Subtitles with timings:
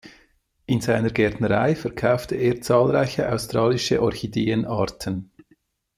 [0.65, 5.31] In seiner Gärtnerei verkaufte er zahlreiche australische Orchideenarten.